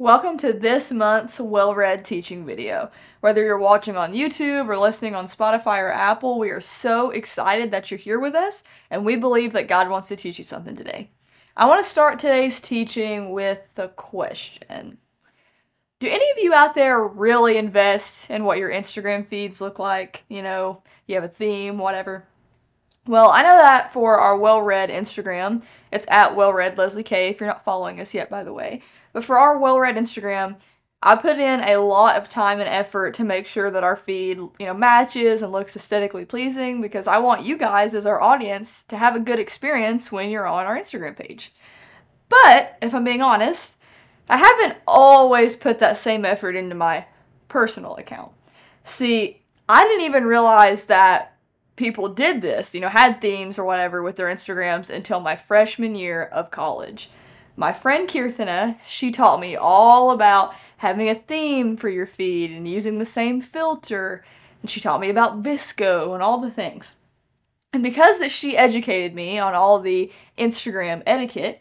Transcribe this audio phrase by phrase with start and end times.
[0.00, 2.90] Welcome to this month's well read teaching video.
[3.20, 7.70] Whether you're watching on YouTube or listening on Spotify or Apple, we are so excited
[7.70, 10.74] that you're here with us, and we believe that God wants to teach you something
[10.74, 11.10] today.
[11.54, 14.96] I want to start today's teaching with a question
[15.98, 20.24] Do any of you out there really invest in what your Instagram feeds look like?
[20.30, 22.24] You know, you have a theme, whatever.
[23.06, 25.62] Well, I know that for our well read Instagram,
[25.92, 27.28] it's at well read Leslie K.
[27.28, 28.80] If you're not following us yet, by the way.
[29.12, 30.56] But for our well read Instagram,
[31.02, 34.36] I put in a lot of time and effort to make sure that our feed,
[34.36, 38.82] you know, matches and looks aesthetically pleasing because I want you guys as our audience
[38.84, 41.52] to have a good experience when you're on our Instagram page.
[42.28, 43.76] But if I'm being honest,
[44.28, 47.06] I haven't always put that same effort into my
[47.48, 48.32] personal account.
[48.84, 51.36] See, I didn't even realize that
[51.76, 55.94] people did this, you know, had themes or whatever with their Instagrams until my freshman
[55.94, 57.08] year of college.
[57.60, 62.66] My friend Kirthana, she taught me all about having a theme for your feed and
[62.66, 64.24] using the same filter.
[64.62, 66.94] And she taught me about VSCO and all the things.
[67.74, 71.60] And because that she educated me on all the Instagram etiquette,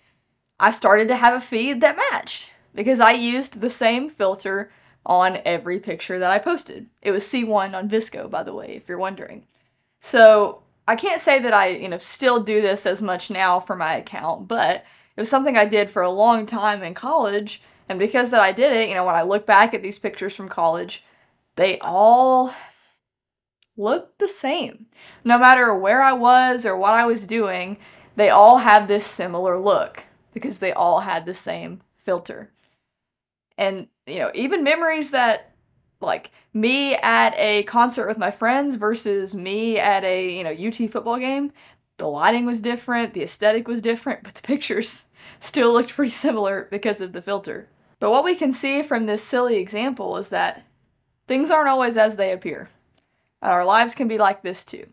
[0.58, 4.72] I started to have a feed that matched because I used the same filter
[5.06, 6.88] on every picture that I posted.
[7.02, 9.48] It was C1 on VSCO, by the way, if you're wondering.
[10.00, 13.76] So I can't say that I, you know, still do this as much now for
[13.76, 17.62] my account, but it was something I did for a long time in college.
[17.88, 20.36] And because that I did it, you know, when I look back at these pictures
[20.36, 21.04] from college,
[21.56, 22.54] they all
[23.76, 24.86] look the same.
[25.24, 27.78] No matter where I was or what I was doing,
[28.16, 32.52] they all had this similar look because they all had the same filter.
[33.58, 35.54] And, you know, even memories that
[36.02, 40.90] like me at a concert with my friends versus me at a, you know, UT
[40.90, 41.52] football game,
[42.00, 45.06] the lighting was different, the aesthetic was different, but the pictures
[45.40, 47.68] still looked pretty similar because of the filter.
[48.00, 50.64] But what we can see from this silly example is that
[51.28, 52.70] things aren't always as they appear.
[53.42, 54.88] Our lives can be like this too.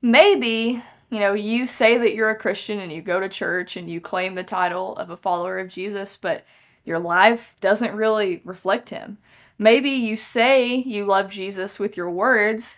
[0.00, 3.90] Maybe, you know, you say that you're a Christian and you go to church and
[3.90, 6.44] you claim the title of a follower of Jesus, but
[6.84, 9.18] your life doesn't really reflect him.
[9.58, 12.76] Maybe you say you love Jesus with your words,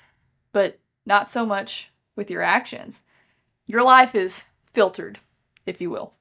[0.53, 3.03] but not so much with your actions.
[3.67, 5.19] Your life is filtered,
[5.65, 6.15] if you will.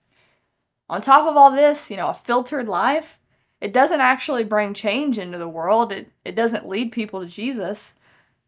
[0.90, 3.20] On top of all this, you know, a filtered life,
[3.62, 5.92] it doesn't actually bring change into the world.
[5.92, 7.94] It, it doesn't lead people to Jesus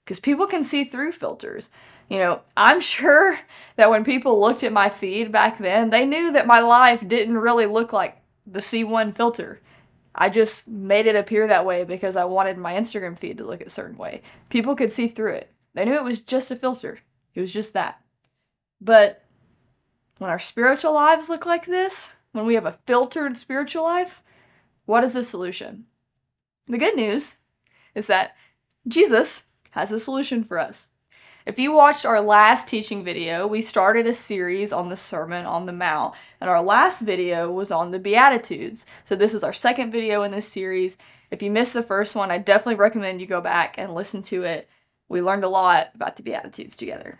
[0.03, 1.69] because people can see through filters.
[2.09, 3.39] You know, I'm sure
[3.75, 7.37] that when people looked at my feed back then, they knew that my life didn't
[7.37, 9.61] really look like the C1 filter.
[10.13, 13.61] I just made it appear that way because I wanted my Instagram feed to look
[13.61, 14.23] a certain way.
[14.49, 15.51] People could see through it.
[15.75, 16.99] They knew it was just a filter.
[17.35, 18.01] It was just that.
[18.79, 19.23] But
[20.17, 24.21] when our spiritual lives look like this, when we have a filtered spiritual life,
[24.85, 25.85] what is the solution?
[26.67, 27.35] The good news
[27.95, 28.35] is that
[28.87, 30.89] Jesus has a solution for us.
[31.45, 35.65] If you watched our last teaching video, we started a series on the Sermon on
[35.65, 38.85] the Mount, and our last video was on the Beatitudes.
[39.05, 40.97] So, this is our second video in this series.
[41.31, 44.43] If you missed the first one, I definitely recommend you go back and listen to
[44.43, 44.67] it.
[45.07, 47.17] We learned a lot about the Beatitudes together.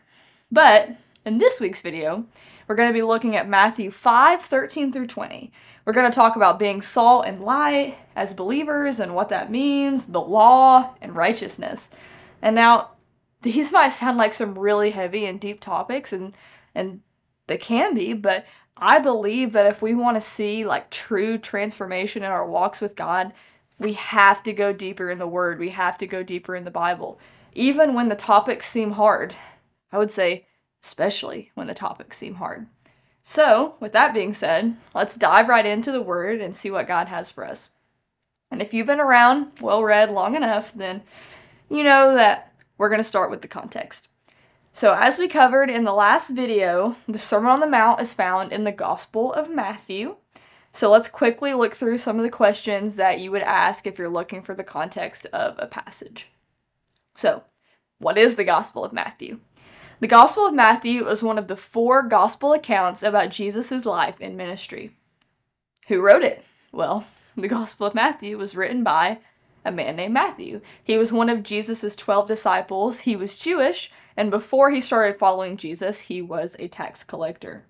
[0.51, 2.25] But in this week's video,
[2.67, 5.51] we're going to be looking at Matthew 5 13 through 20.
[5.85, 10.05] We're going to talk about being salt and light as believers and what that means,
[10.05, 11.89] the law, and righteousness.
[12.41, 12.91] And now,
[13.41, 16.33] these might sound like some really heavy and deep topics, and,
[16.73, 17.01] and
[17.47, 18.45] they can be, but
[18.77, 22.95] I believe that if we want to see like true transformation in our walks with
[22.95, 23.33] God,
[23.79, 25.59] we have to go deeper in the Word.
[25.59, 27.19] We have to go deeper in the Bible.
[27.53, 29.35] Even when the topics seem hard,
[29.91, 30.46] I would say
[30.83, 32.67] especially when the topics seem hard.
[33.23, 37.09] So, with that being said, let's dive right into the Word and see what God
[37.09, 37.71] has for us.
[38.49, 41.03] And if you've been around, well read long enough, then
[41.69, 44.07] you know that we're going to start with the context.
[44.71, 48.53] So, as we covered in the last video, the Sermon on the Mount is found
[48.53, 50.17] in the Gospel of Matthew.
[50.71, 54.07] So, let's quickly look through some of the questions that you would ask if you're
[54.07, 56.27] looking for the context of a passage.
[57.15, 57.43] So,
[57.97, 59.39] what is the Gospel of Matthew?
[59.99, 64.37] The Gospel of Matthew is one of the four gospel accounts about Jesus' life and
[64.37, 64.95] ministry.
[65.87, 66.45] Who wrote it?
[66.71, 69.17] Well, the Gospel of Matthew was written by
[69.65, 70.61] a man named Matthew.
[70.83, 72.99] He was one of Jesus' 12 disciples.
[72.99, 77.65] He was Jewish, and before he started following Jesus, he was a tax collector.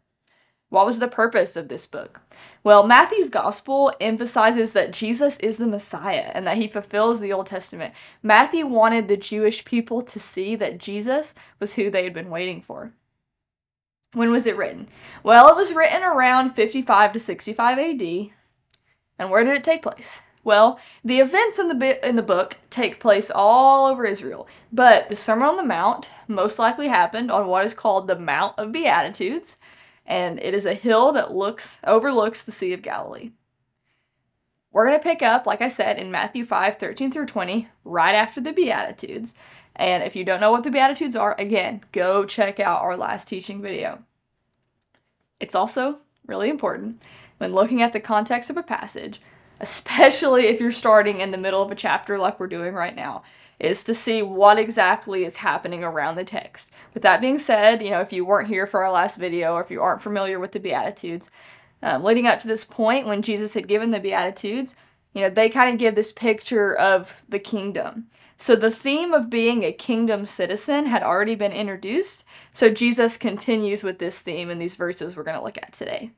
[0.70, 2.20] What was the purpose of this book?
[2.64, 7.48] Well, Matthew's gospel emphasizes that Jesus is the Messiah and that he fulfills the Old
[7.48, 7.94] Testament.
[8.22, 12.62] Matthew wanted the Jewish people to see that Jesus was who they had been waiting
[12.62, 12.92] for.
[14.14, 14.88] When was it written?
[15.24, 18.30] Well, it was written around 55 to 65 AD.
[19.20, 20.22] And where did it take place?
[20.44, 25.10] Well, the events in the bi- in the book take place all over Israel, but
[25.10, 28.72] the Sermon on the Mount most likely happened on what is called the Mount of
[28.72, 29.58] Beatitudes,
[30.08, 33.32] and it is a hill that looks overlooks the Sea of Galilee.
[34.72, 38.16] We're going to pick up, like I said, in Matthew 5 13 through 20, right
[38.16, 39.34] after the Beatitudes.
[39.76, 43.28] And if you don't know what the Beatitudes are, again, go check out our last
[43.28, 44.04] teaching video.
[45.40, 47.02] It's also really important
[47.38, 49.22] when looking at the context of a passage,
[49.60, 53.24] especially if you're starting in the middle of a chapter like we're doing right now,
[53.60, 56.70] is to see what exactly is happening around the text.
[56.94, 59.62] With that being said, you know, if you weren't here for our last video or
[59.62, 61.32] if you aren't familiar with the Beatitudes,
[61.82, 64.76] um, leading up to this point when Jesus had given the Beatitudes,
[65.14, 68.08] you know, they kind of give this picture of the kingdom.
[68.38, 72.24] So the theme of being a kingdom citizen had already been introduced.
[72.52, 76.12] So Jesus continues with this theme in these verses we're going to look at today.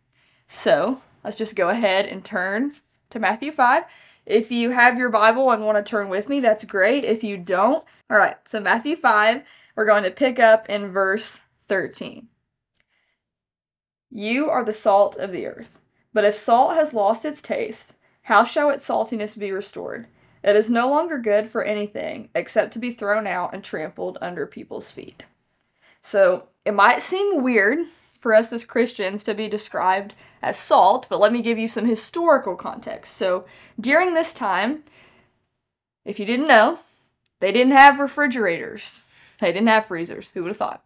[0.50, 2.76] So let's just go ahead and turn
[3.12, 3.84] to Matthew 5.
[4.30, 7.04] If you have your Bible and want to turn with me, that's great.
[7.04, 9.42] If you don't, all right, so Matthew 5,
[9.76, 12.28] we're going to pick up in verse 13.
[14.12, 15.80] You are the salt of the earth.
[16.14, 20.08] But if salt has lost its taste, how shall its saltiness be restored?
[20.44, 24.46] It is no longer good for anything except to be thrown out and trampled under
[24.46, 25.24] people's feet.
[26.02, 27.80] So it might seem weird
[28.20, 31.86] for us as Christians to be described as salt, but let me give you some
[31.86, 33.16] historical context.
[33.16, 33.46] So
[33.80, 34.84] during this time,
[36.06, 36.80] if you didn't know,
[37.40, 39.04] they didn't have refrigerators,
[39.40, 40.32] they didn't have freezers.
[40.32, 40.84] Who would have thought?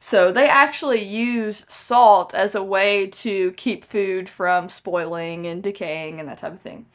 [0.00, 6.18] So they actually use salt as a way to keep food from spoiling and decaying
[6.18, 6.86] and that type of thing.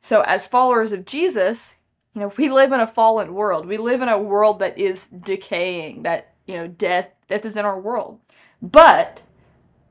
[0.00, 1.76] So, as followers of Jesus,
[2.14, 3.66] you know, we live in a fallen world.
[3.66, 7.64] We live in a world that is decaying, that, you know, death death is in
[7.64, 8.20] our world.
[8.60, 9.22] But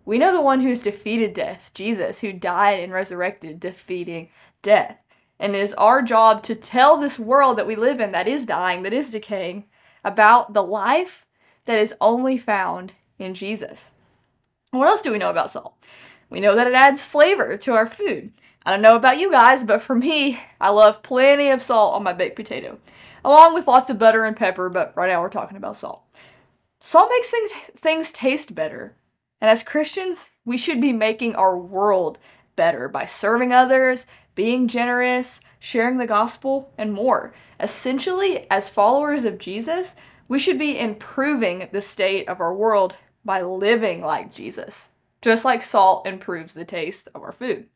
[0.05, 4.29] we know the one who's defeated death, Jesus, who died and resurrected, defeating
[4.61, 5.03] death.
[5.39, 8.45] And it is our job to tell this world that we live in, that is
[8.45, 9.65] dying, that is decaying,
[10.03, 11.25] about the life
[11.65, 13.91] that is only found in Jesus.
[14.71, 15.75] What else do we know about salt?
[16.29, 18.31] We know that it adds flavor to our food.
[18.65, 22.03] I don't know about you guys, but for me, I love plenty of salt on
[22.03, 22.77] my baked potato,
[23.25, 26.03] along with lots of butter and pepper, but right now we're talking about salt.
[26.79, 28.95] Salt makes things, things taste better.
[29.41, 32.19] And as Christians, we should be making our world
[32.55, 34.05] better by serving others,
[34.35, 37.33] being generous, sharing the gospel, and more.
[37.59, 39.95] Essentially, as followers of Jesus,
[40.27, 42.95] we should be improving the state of our world
[43.25, 44.89] by living like Jesus,
[45.21, 47.67] just like salt improves the taste of our food.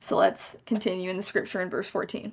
[0.00, 2.32] So let's continue in the scripture in verse 14.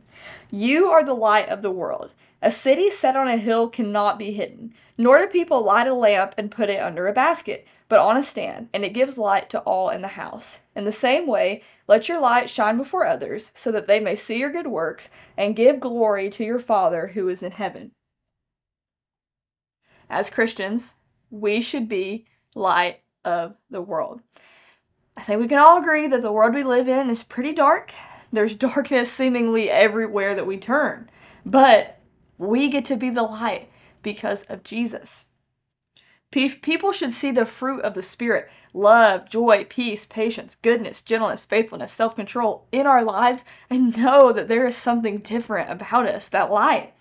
[0.50, 2.14] You are the light of the world.
[2.42, 6.34] A city set on a hill cannot be hidden, nor do people light a lamp
[6.38, 9.60] and put it under a basket, but on a stand, and it gives light to
[9.62, 10.60] all in the house.
[10.76, 14.38] In the same way, let your light shine before others, so that they may see
[14.38, 17.92] your good works and give glory to your Father who is in heaven.
[20.08, 20.94] As Christians,
[21.32, 24.22] we should be light of the world.
[25.18, 27.92] I think we can all agree that the world we live in is pretty dark.
[28.32, 31.10] There's darkness seemingly everywhere that we turn.
[31.46, 32.00] But
[32.38, 33.70] we get to be the light
[34.02, 35.26] because of Jesus.
[36.32, 41.92] People should see the fruit of the Spirit love, joy, peace, patience, goodness, gentleness, faithfulness,
[41.92, 46.52] self control in our lives and know that there is something different about us, that
[46.52, 46.94] light.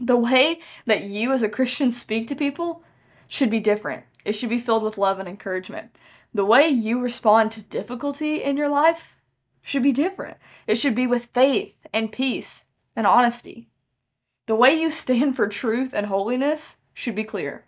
[0.00, 2.82] The way that you as a Christian speak to people
[3.28, 4.04] should be different.
[4.24, 5.92] It should be filled with love and encouragement
[6.34, 9.16] the way you respond to difficulty in your life
[9.60, 10.38] should be different.
[10.66, 12.64] It should be with faith and peace
[12.96, 13.68] and honesty.
[14.46, 17.66] The way you stand for truth and holiness should be clear.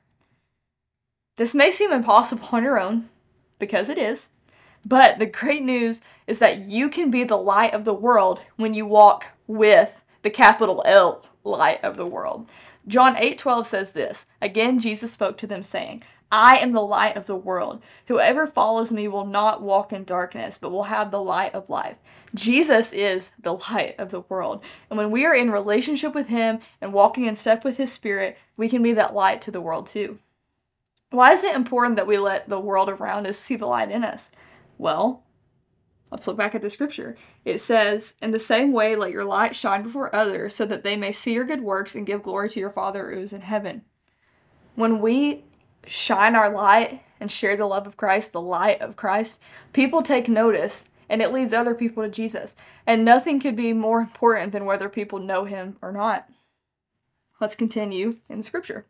[1.36, 3.08] This may seem impossible on your own,
[3.58, 4.30] because it is,
[4.84, 8.74] but the great news is that you can be the light of the world when
[8.74, 12.48] you walk with the capital L light of the world.
[12.86, 14.26] John 8:12 says this.
[14.40, 17.82] Again Jesus spoke to them saying, I am the light of the world.
[18.06, 21.96] Whoever follows me will not walk in darkness, but will have the light of life.
[22.34, 24.64] Jesus is the light of the world.
[24.90, 28.36] And when we are in relationship with Him and walking in step with His Spirit,
[28.56, 30.18] we can be that light to the world too.
[31.14, 34.02] Why is it important that we let the world around us see the light in
[34.02, 34.30] us?
[34.78, 35.22] Well,
[36.10, 37.16] let's look back at the scripture.
[37.44, 40.96] It says, In the same way, let your light shine before others, so that they
[40.96, 43.82] may see your good works and give glory to your Father who is in heaven.
[44.74, 45.44] When we
[45.86, 49.38] shine our light and share the love of Christ, the light of Christ,
[49.72, 52.56] people take notice and it leads other people to Jesus.
[52.86, 56.28] And nothing could be more important than whether people know him or not.
[57.40, 58.86] Let's continue in scripture.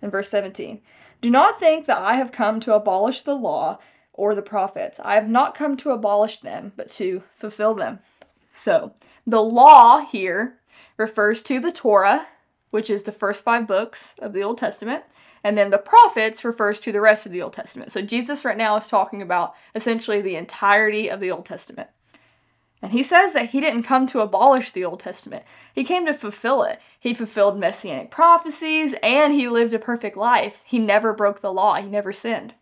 [0.00, 0.80] In verse 17,
[1.22, 3.78] do not think that I have come to abolish the law
[4.12, 5.00] or the prophets.
[5.02, 8.00] I have not come to abolish them, but to fulfill them.
[8.52, 8.92] So,
[9.26, 10.58] the law here
[10.98, 12.26] refers to the Torah,
[12.70, 15.04] which is the first five books of the Old Testament,
[15.44, 17.92] and then the prophets refers to the rest of the Old Testament.
[17.92, 21.88] So, Jesus right now is talking about essentially the entirety of the Old Testament.
[22.82, 25.44] And he says that he didn't come to abolish the Old Testament.
[25.72, 26.80] He came to fulfill it.
[26.98, 30.60] He fulfilled messianic prophecies and he lived a perfect life.
[30.64, 32.54] He never broke the law, he never sinned.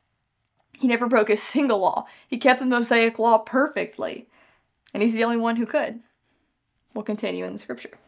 [0.75, 2.07] He never broke a single law.
[2.29, 4.29] He kept the Mosaic law perfectly.
[4.93, 6.01] And he's the only one who could.
[6.95, 7.99] We'll continue in the scripture.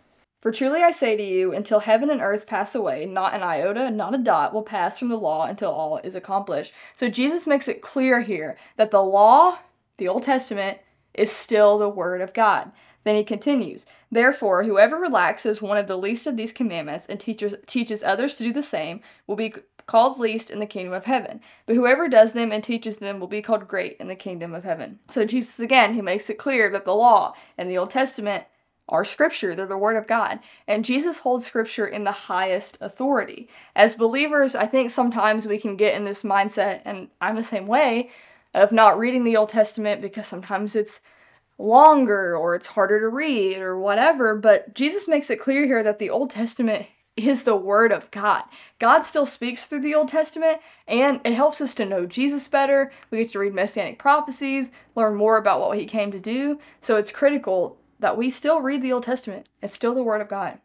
[0.40, 3.90] For truly I say to you, until heaven and earth pass away, not an iota,
[3.90, 6.73] not a dot will pass from the law until all is accomplished.
[6.95, 9.59] So Jesus makes it clear here that the law,
[9.99, 10.78] the Old Testament,
[11.14, 12.73] is still the word of God.
[13.04, 17.54] Then he continues, Therefore, whoever relaxes one of the least of these commandments and teaches,
[17.66, 19.54] teaches others to do the same will be
[19.87, 21.40] called least in the kingdom of heaven.
[21.66, 24.64] But whoever does them and teaches them will be called great in the kingdom of
[24.64, 25.00] heaven.
[25.11, 28.45] So Jesus, again, he makes it clear that the law and the Old Testament
[28.88, 30.40] are scripture, they're the word of God.
[30.66, 33.49] And Jesus holds scripture in the highest authority.
[33.75, 37.66] As believers, I think sometimes we can get in this mindset, and I'm the same
[37.66, 38.11] way,
[38.54, 41.00] of not reading the Old Testament because sometimes it's
[41.59, 44.37] longer or it's harder to read or whatever.
[44.37, 48.44] But Jesus makes it clear here that the Old Testament is the Word of God.
[48.78, 52.90] God still speaks through the Old Testament and it helps us to know Jesus better.
[53.11, 56.59] We get to read messianic prophecies, learn more about what He came to do.
[56.80, 59.47] So it's critical that we still read the Old Testament.
[59.61, 60.59] It's still the Word of God.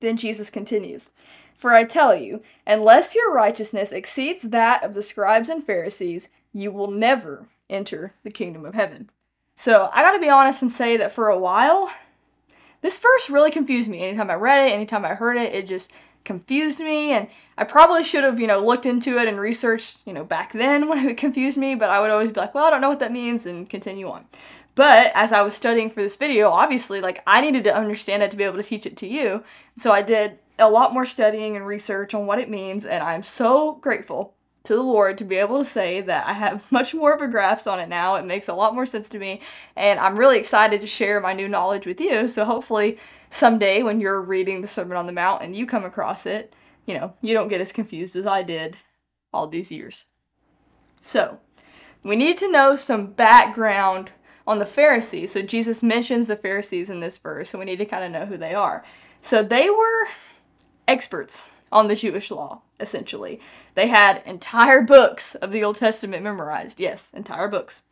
[0.00, 1.10] Then Jesus continues.
[1.56, 6.70] For I tell you, unless your righteousness exceeds that of the scribes and Pharisees, you
[6.70, 9.10] will never enter the kingdom of heaven.
[9.56, 11.90] So I gotta be honest and say that for a while,
[12.82, 14.02] this verse really confused me.
[14.02, 15.90] Anytime I read it, anytime I heard it, it just
[16.24, 17.12] confused me.
[17.12, 17.28] And
[17.58, 20.88] I probably should have, you know, looked into it and researched, you know, back then
[20.88, 23.00] when it confused me, but I would always be like, well, I don't know what
[23.00, 24.24] that means and continue on.
[24.74, 28.30] But as I was studying for this video, obviously, like, I needed to understand it
[28.30, 29.42] to be able to teach it to you.
[29.76, 33.22] So I did a lot more studying and research on what it means, and I'm
[33.22, 37.12] so grateful to the Lord to be able to say that I have much more
[37.12, 38.16] of a grasp on it now.
[38.16, 39.40] It makes a lot more sense to me,
[39.76, 42.28] and I'm really excited to share my new knowledge with you.
[42.28, 42.98] So hopefully,
[43.30, 46.54] someday when you're reading the Sermon on the Mount and you come across it,
[46.86, 48.76] you know, you don't get as confused as I did
[49.32, 50.06] all these years.
[51.00, 51.38] So,
[52.02, 54.10] we need to know some background
[54.46, 55.32] on the Pharisees.
[55.32, 58.26] So, Jesus mentions the Pharisees in this verse, so we need to kind of know
[58.26, 58.84] who they are.
[59.22, 60.08] So, they were
[60.88, 63.40] experts on the Jewish law, essentially.
[63.74, 66.80] They had entire books of the Old Testament memorized.
[66.80, 67.82] Yes, entire books.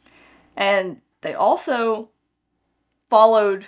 [0.56, 2.10] And they also
[3.08, 3.66] followed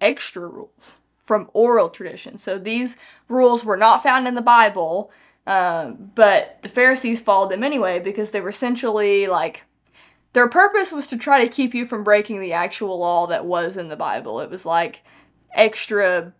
[0.00, 2.36] extra rules from oral tradition.
[2.36, 2.96] So these
[3.28, 5.10] rules were not found in the Bible,
[5.46, 9.62] um, but the Pharisees followed them anyway because they were essentially like
[10.32, 13.76] their purpose was to try to keep you from breaking the actual law that was
[13.76, 14.40] in the Bible.
[14.40, 15.02] It was like
[15.52, 16.32] extra,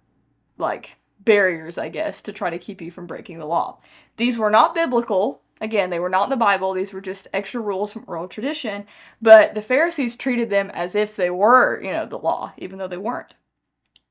[0.56, 3.78] like barriers, I guess, to try to keep you from breaking the law.
[4.16, 5.40] These were not biblical.
[5.60, 6.72] Again, they were not in the Bible.
[6.72, 8.86] These were just extra rules from oral tradition.
[9.20, 12.88] But the Pharisees treated them as if they were, you know, the law, even though
[12.88, 13.34] they weren't.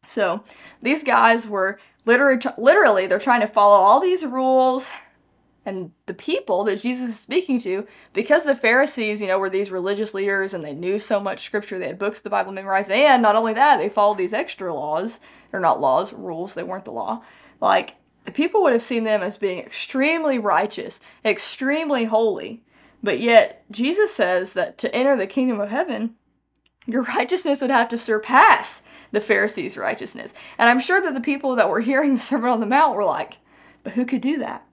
[0.06, 0.44] So
[0.82, 4.90] these guys were literally, literally, they're trying to follow all these rules
[5.66, 9.70] and the people that Jesus is speaking to, because the Pharisees, you know, were these
[9.70, 12.90] religious leaders and they knew so much scripture, they had books of the Bible memorized,
[12.90, 15.20] and not only that, they followed these extra laws,
[15.54, 17.24] or not laws, rules, they weren't the law.
[17.60, 22.64] Like, the people would have seen them as being extremely righteous, extremely holy.
[23.04, 26.16] But yet, Jesus says that to enter the kingdom of heaven,
[26.86, 30.34] your righteousness would have to surpass the Pharisees' righteousness.
[30.58, 33.04] And I'm sure that the people that were hearing the Sermon on the Mount were
[33.04, 33.38] like,
[33.84, 34.66] but who could do that?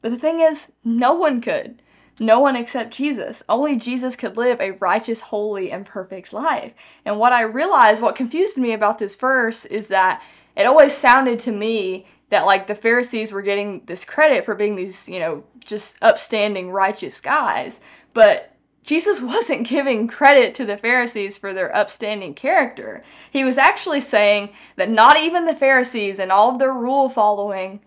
[0.00, 1.82] But the thing is, no one could.
[2.20, 3.42] No one except Jesus.
[3.48, 6.72] Only Jesus could live a righteous, holy, and perfect life.
[7.04, 10.22] And what I realized, what confused me about this verse, is that
[10.56, 14.74] it always sounded to me that like the Pharisees were getting this credit for being
[14.74, 17.80] these, you know, just upstanding, righteous guys.
[18.14, 23.02] But Jesus wasn't giving credit to the Pharisees for their upstanding character.
[23.30, 27.80] He was actually saying that not even the Pharisees and all of their rule following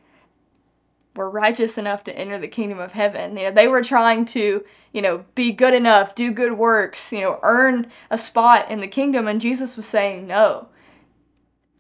[1.15, 3.36] were righteous enough to enter the kingdom of heaven.
[3.36, 4.63] You know, they were trying to,
[4.94, 8.88] you know, be good enough, do good works, you know, earn a spot in the
[8.88, 9.27] kingdom.
[9.27, 10.70] And Jesus was saying, no.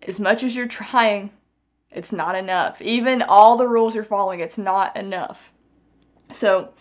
[0.05, 1.31] As much as you're trying,
[1.91, 2.81] it's not enough.
[2.81, 5.51] Even all the rules you're following, it's not enough.
[6.31, 6.73] So,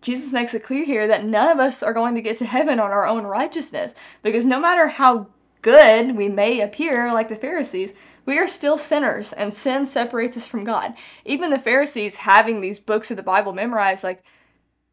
[0.00, 2.78] Jesus makes it clear here that none of us are going to get to heaven
[2.78, 5.26] on our own righteousness because no matter how
[5.60, 7.92] good we may appear like the Pharisees,
[8.28, 10.92] we are still sinners, and sin separates us from God.
[11.24, 14.22] Even the Pharisees, having these books of the Bible memorized, like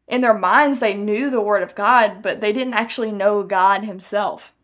[0.08, 3.84] in their minds, they knew the Word of God, but they didn't actually know God
[3.84, 4.54] Himself.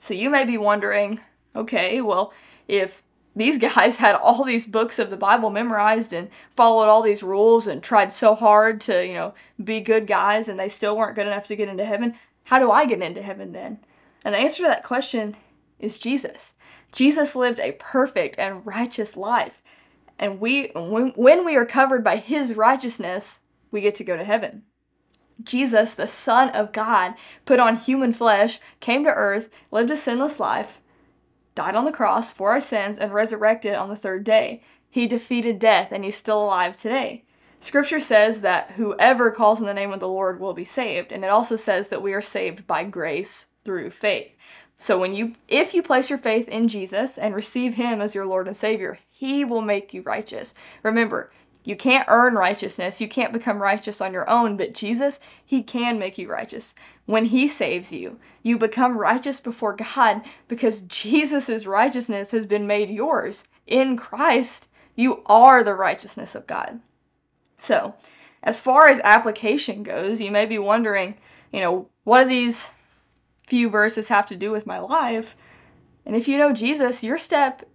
[0.00, 1.20] So you may be wondering,
[1.54, 2.32] okay, well,
[2.66, 3.04] if
[3.36, 7.68] these guys had all these books of the Bible memorized and followed all these rules
[7.68, 11.28] and tried so hard to, you know, be good guys and they still weren't good
[11.28, 12.16] enough to get into heaven.
[12.42, 13.78] How do I get into heaven then?
[14.24, 15.36] And the answer to that question
[15.78, 16.55] is Jesus.
[16.92, 19.62] Jesus lived a perfect and righteous life.
[20.18, 23.40] And we when, we are covered by his righteousness,
[23.70, 24.62] we get to go to heaven.
[25.42, 27.14] Jesus, the Son of God,
[27.44, 30.80] put on human flesh, came to earth, lived a sinless life,
[31.54, 34.62] died on the cross for our sins, and resurrected on the third day.
[34.88, 37.24] He defeated death, and he's still alive today.
[37.60, 41.24] Scripture says that whoever calls on the name of the Lord will be saved, and
[41.24, 44.32] it also says that we are saved by grace through faith.
[44.78, 48.26] So when you if you place your faith in Jesus and receive him as your
[48.26, 50.54] Lord and Savior, he will make you righteous.
[50.82, 51.30] Remember,
[51.66, 53.00] you can't earn righteousness.
[53.00, 56.76] You can't become righteous on your own, but Jesus, He can make you righteous.
[57.06, 62.88] When He saves you, you become righteous before God because Jesus' righteousness has been made
[62.88, 63.42] yours.
[63.66, 66.78] In Christ, you are the righteousness of God.
[67.58, 67.94] So,
[68.44, 71.16] as far as application goes, you may be wondering,
[71.52, 72.68] you know, what do these
[73.46, 75.36] few verses have to do with my life?
[76.04, 77.66] And if you know Jesus, your step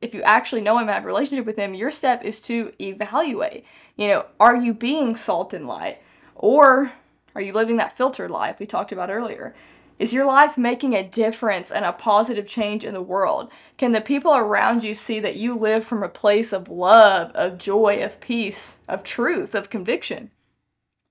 [0.00, 2.72] if you actually know him and have a relationship with him, your step is to
[2.80, 3.64] evaluate.
[3.96, 6.00] You know, are you being salt and light?
[6.34, 6.92] Or
[7.34, 9.54] are you living that filtered life we talked about earlier?
[9.98, 13.50] Is your life making a difference and a positive change in the world?
[13.76, 17.58] Can the people around you see that you live from a place of love, of
[17.58, 20.30] joy, of peace, of truth, of conviction?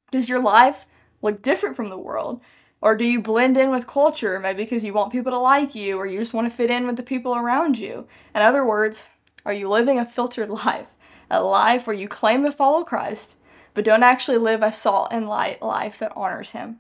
[0.10, 0.88] Does your life
[1.22, 2.42] look different from the world?
[2.82, 5.98] Or do you blend in with culture, maybe because you want people to like you,
[5.98, 8.08] or you just want to fit in with the people around you?
[8.34, 9.08] In other words,
[9.46, 10.88] are you living a filtered life?
[11.30, 13.36] A life where you claim to follow Christ,
[13.74, 16.80] but don't actually live a salt and light life that honors Him?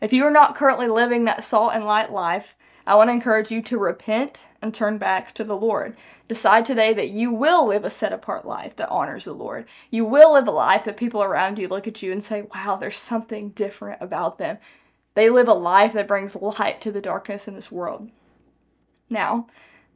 [0.00, 2.56] If you are not currently living that salt and light life,
[2.86, 5.96] I want to encourage you to repent and turn back to the Lord.
[6.26, 9.66] Decide today that you will live a set apart life that honors the Lord.
[9.90, 12.76] You will live a life that people around you look at you and say, wow,
[12.76, 14.58] there's something different about them.
[15.14, 18.10] They live a life that brings light to the darkness in this world.
[19.10, 19.46] Now,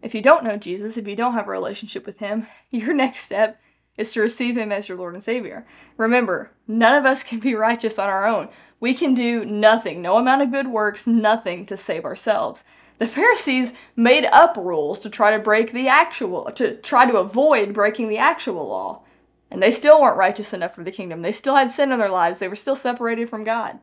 [0.02, 3.20] if you don't know Jesus, if you don't have a relationship with Him, your next
[3.20, 3.60] step
[3.96, 5.66] is to receive Him as your Lord and Savior.
[5.96, 8.48] Remember, none of us can be righteous on our own.
[8.78, 12.62] We can do nothing, no amount of good works, nothing to save ourselves.
[12.98, 17.74] The Pharisees made up rules to try to break the actual, to try to avoid
[17.74, 19.02] breaking the actual law.
[19.50, 21.22] And they still weren't righteous enough for the kingdom.
[21.22, 22.38] They still had sin in their lives.
[22.38, 23.78] They were still separated from God.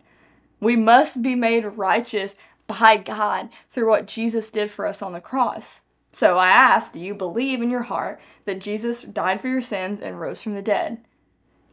[0.63, 2.35] We must be made righteous
[2.67, 5.81] by God through what Jesus did for us on the cross.
[6.13, 9.99] So I ask, do you believe in your heart that Jesus died for your sins
[9.99, 11.03] and rose from the dead?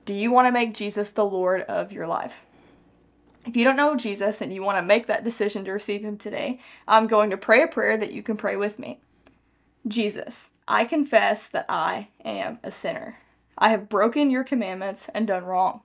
[0.07, 2.41] Do you want to make Jesus the Lord of your life?
[3.47, 6.17] If you don't know Jesus and you want to make that decision to receive him
[6.17, 9.01] today, I'm going to pray a prayer that you can pray with me.
[9.87, 13.19] Jesus, I confess that I am a sinner.
[13.57, 15.83] I have broken your commandments and done wrong.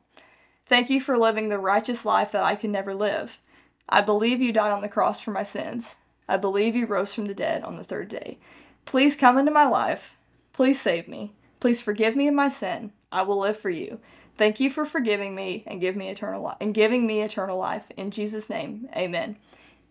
[0.68, 3.40] Thank you for living the righteous life that I can never live.
[3.88, 5.96] I believe you died on the cross for my sins.
[6.28, 8.40] I believe you rose from the dead on the third day.
[8.86, 10.16] Please come into my life.
[10.54, 11.34] Please save me.
[11.60, 12.92] Please forgive me of my sin.
[13.12, 14.00] I will live for you.
[14.38, 17.86] Thank you for forgiving me and give me eternal life and giving me eternal life.
[17.96, 19.38] In Jesus' name, amen.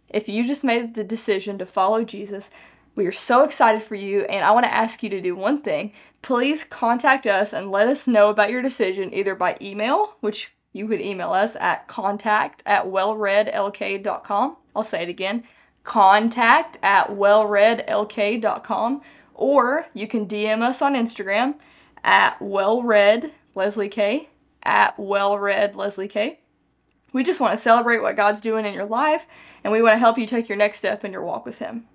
[0.09, 2.51] If you just made the decision to follow Jesus,
[2.97, 5.63] we are so excited for you, and I want to ask you to do one
[5.63, 5.93] thing.
[6.23, 10.87] Please contact us and let us know about your decision either by email, which you
[10.87, 14.57] could email us at contact at wellreadlk.com.
[14.77, 15.45] I'll say it again
[15.85, 19.03] contact at wellreadlk.com,
[19.35, 21.57] or you can DM us on Instagram
[22.03, 24.29] at wellread Leslie K
[24.63, 26.41] at wellread Leslie K.
[27.13, 29.27] We just want to celebrate what God's doing in your life,
[29.63, 31.87] and we want to help you take your next step in your walk with Him.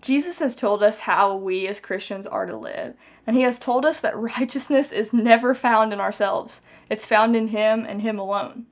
[0.00, 2.94] Jesus has told us how we as Christians are to live,
[3.26, 7.48] and He has told us that righteousness is never found in ourselves, it's found in
[7.48, 8.66] Him and Him alone.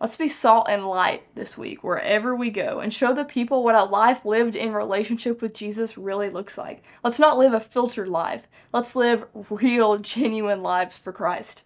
[0.00, 3.76] Let's be salt and light this week, wherever we go, and show the people what
[3.76, 6.82] a life lived in relationship with Jesus really looks like.
[7.04, 8.48] Let's not live a filtered life.
[8.72, 11.62] Let's live real, genuine lives for Christ.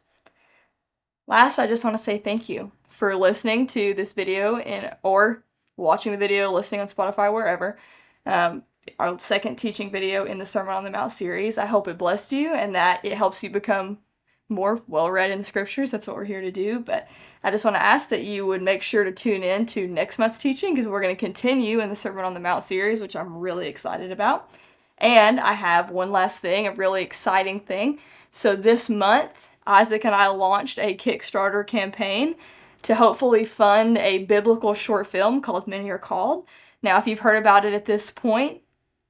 [1.27, 5.43] Last, I just want to say thank you for listening to this video in, or
[5.79, 7.79] watching the video, listening on Spotify, wherever
[8.27, 8.63] um,
[8.99, 11.59] our second teaching video in the Sermon on the Mount series.
[11.59, 13.99] I hope it blessed you and that it helps you become
[14.49, 15.91] more well read in the scriptures.
[15.91, 16.79] That's what we're here to do.
[16.79, 17.09] But
[17.43, 20.19] I just want to ask that you would make sure to tune in to next
[20.19, 23.17] month's teaching because we're going to continue in the Sermon on the Mount series, which
[23.17, 24.51] I'm really excited about.
[24.99, 27.99] And I have one last thing, a really exciting thing.
[28.31, 32.37] So this month, Isaac and I launched a Kickstarter campaign
[32.83, 36.47] to hopefully fund a biblical short film called Many Are Called.
[36.87, 38.63] Now, if you've heard about it at this point,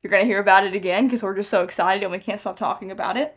[0.02, 2.40] you're going to hear about it again because we're just so excited and we can't
[2.40, 3.36] stop talking about it.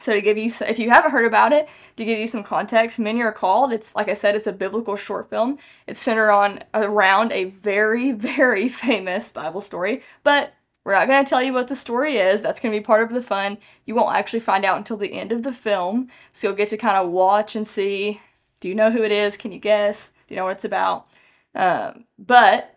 [0.00, 2.98] So to give you, if you haven't heard about it, to give you some context,
[2.98, 3.74] Many Are Called.
[3.74, 5.58] It's like I said, it's a biblical short film.
[5.86, 11.28] It's centered on around a very, very famous Bible story, but we're not going to
[11.28, 12.40] tell you what the story is.
[12.40, 13.58] That's going to be part of the fun.
[13.84, 16.08] You won't actually find out until the end of the film.
[16.32, 18.22] So you'll get to kind of watch and see
[18.60, 19.36] do you know who it is?
[19.36, 20.12] Can you guess?
[20.26, 21.08] Do you know what it's about?
[21.54, 22.75] Um, but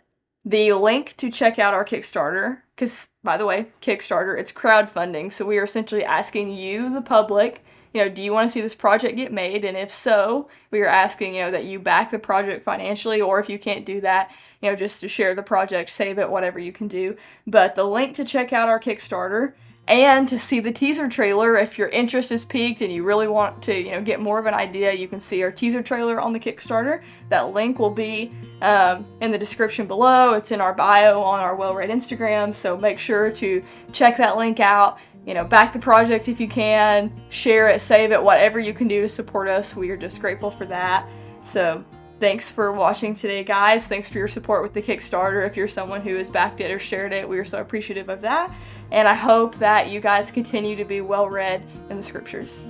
[0.49, 5.31] the link to check out our Kickstarter, because by the way, Kickstarter, it's crowdfunding.
[5.31, 8.61] So we are essentially asking you, the public, you know, do you want to see
[8.61, 9.63] this project get made?
[9.63, 13.39] And if so, we are asking, you know, that you back the project financially, or
[13.39, 14.31] if you can't do that,
[14.61, 17.15] you know, just to share the project, save it, whatever you can do.
[17.45, 19.53] But the link to check out our Kickstarter
[19.89, 23.61] and to see the teaser trailer if your interest is piqued and you really want
[23.63, 26.31] to you know get more of an idea you can see our teaser trailer on
[26.31, 31.19] the kickstarter that link will be um, in the description below it's in our bio
[31.21, 35.43] on our well read instagram so make sure to check that link out you know
[35.43, 39.09] back the project if you can share it save it whatever you can do to
[39.09, 41.09] support us we are just grateful for that
[41.43, 41.83] so
[42.19, 43.87] Thanks for watching today, guys.
[43.87, 45.47] Thanks for your support with the Kickstarter.
[45.47, 48.19] If you're someone who has backed it or shared it, we are so appreciative of
[48.21, 48.53] that.
[48.91, 52.61] And I hope that you guys continue to be well read in the scriptures.